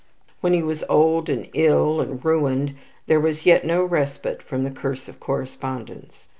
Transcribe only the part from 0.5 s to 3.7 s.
he was old, and ill, and ruined, there was yet